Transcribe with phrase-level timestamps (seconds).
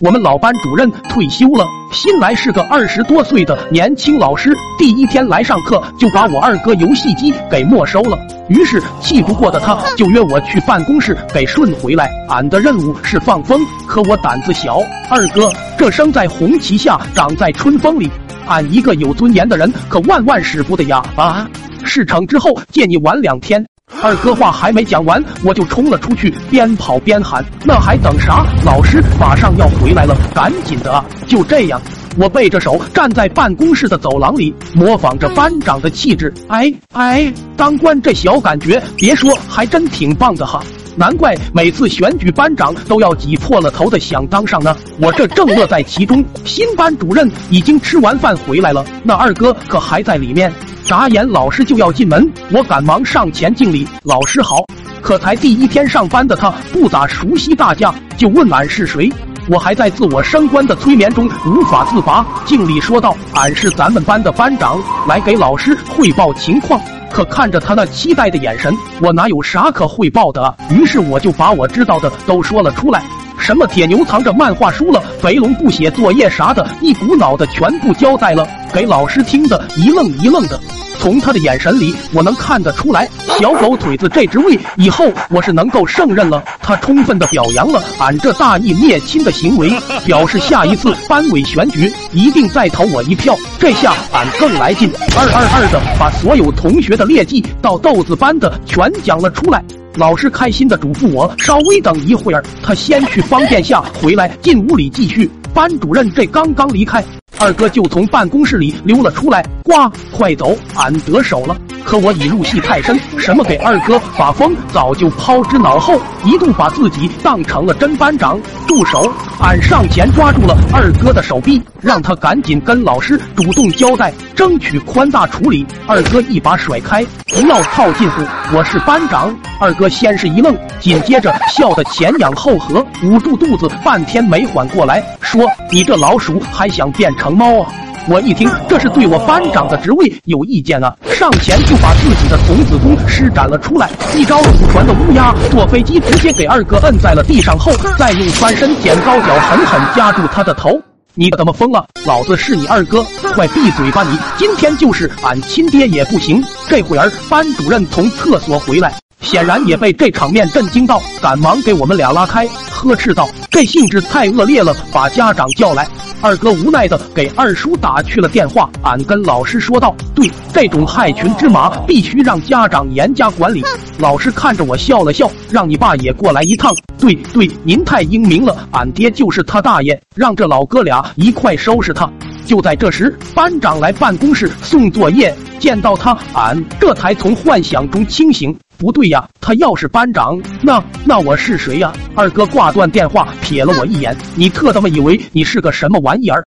[0.00, 4.56] 我们老班主任退休了，新来是个二十多岁的年轻老师。
[4.78, 8.16] 第一天来上课，就把我二哥游戏机给没收了。
[8.48, 12.08] 于是气不过的他，就约我去办公室给顺回来。
[12.28, 14.78] 俺的任务是放风，可我胆子小。
[15.10, 18.08] 二哥，这生在红旗下，长在春风里，
[18.46, 21.02] 俺一个有尊严的人，可万万使不得呀！
[21.16, 21.50] 啊，
[21.82, 23.66] 事成之后借你玩两天。
[24.02, 28.46] 二哥话还没讲完，我就冲了出去，边跑边喊：“那还等啥？
[28.64, 31.80] 老师马上要回来了，赶紧的啊！”就这样，
[32.16, 36.32] 我背着手站在办公室的走廊里，模仿着班长的气质。
[36.48, 40.62] 哎哎，当官这小感觉，别说，还真挺棒的哈！
[40.94, 44.76] 难怪每次选举班长都要挤破了头的想当上呢。
[45.00, 46.24] 我这正乐在其中。
[46.44, 50.52] 新班主任已经吃完饭回来了，那二哥可还在里面。
[50.88, 54.64] 眨眼，老师就要进门，我赶忙上前敬礼：“老师好。”
[55.02, 59.12] 可才第一天上班的他不咋熟悉大家，就问俺是谁。
[59.50, 66.80] 我还在自我升官的催眠中无法自拔，敬礼说道：“俺是咱们班的班长，来给老师汇报情况。”
[67.12, 70.56] 可看着他那期待的眼神，我哪有啥可汇报的啊？
[70.70, 73.02] 于是我就把我知道的都说了出来。
[73.38, 80.58] 什么铁牛藏着漫画书了，肥龙不写作业啥的，一股脑的全部交代了，给老师听的一愣一愣的。
[80.98, 86.42] 从他的眼神里，我能看得出来，小狗腿子这职位以后我是能够胜任了。
[86.60, 89.72] 他充分的表扬了俺这大义灭亲的行为，
[90.04, 93.36] 表示下一次班委选举一定再投我一票。
[93.58, 99.62] 这下俺更来劲，二二二的把所有同学的劣迹到豆子班的全讲了出来。
[99.94, 105.30] 老师开心的嘱咐我稍微等一会儿，他先去方便下回来，进屋里继续。
[105.54, 107.02] 班主任这刚刚离开。
[107.40, 109.72] 二哥就从办公室里溜了出来，呱，
[110.10, 111.56] 快走，俺得手了。
[111.84, 118.38] 可我已入戏太深，什么给二哥把风早就抛之脑后，一度把自己当成了真班长。
[118.66, 119.10] 住手！
[119.40, 125.66] 俺上前抓住了二哥的手臂，让他赶紧跟老师主动交代，争取宽大处理。
[125.86, 128.22] 二哥一把甩开，不要套近乎，
[128.54, 129.34] 我是班长。
[129.58, 137.72] 二哥先是一愣，紧接着笑得前仰后合，捂住肚子，半天没缓过来，说：“你这老鼠还想变成猫啊？”
[138.10, 140.96] 我一听，这是对我班长的职位有意见啊！
[141.12, 150.80] 上前就把自己的童子功施展了出来，一招祖传的乌鸦坐飞机，直接给二哥摁在了地上后，再用翻身剪高脚狠狠夹住他的头。
[151.14, 151.86] 你怎么疯了？
[152.06, 153.04] 老子是你二哥，
[153.34, 154.18] 快闭嘴吧你！
[154.38, 156.42] 今天就是俺亲爹也不行。
[156.66, 158.94] 这会儿班主任从厕所回来。
[159.20, 165.86] 显然也被这场面震惊到，赶忙给我们俩拉开，呵斥道：“这性质太恶劣了，把家长叫来。”
[166.20, 173.64] 二哥无奈的给二叔打去了电话，俺跟老师说道：“对，这种害群之马，必须让家长严加管理。”
[173.98, 176.74] 老师看着我笑了笑，让你爸也过来一趟。
[176.98, 182.10] 对对，您太英明了，俺爹就是他大爷，让这老哥俩一块收拾他。
[182.44, 188.56] 就在这时，班长来办公室送作业，见到他，俺这才从幻想中清醒。
[188.78, 191.92] 不对呀，他要是班长，那那我是谁呀？
[192.14, 196.46] 二哥挂断电话，瞥了我一眼，你特他妈以为你是个什么玩意儿？